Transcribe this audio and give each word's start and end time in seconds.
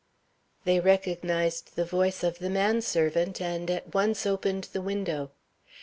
They 0.65 0.79
recognized 0.79 1.75
the 1.75 1.85
voice 1.85 2.23
of 2.23 2.39
the 2.39 2.49
man 2.49 2.81
servant, 2.81 3.39
and 3.39 3.69
at 3.69 3.93
once 3.93 4.25
opened 4.25 4.63
the 4.73 4.81
window. 4.81 5.29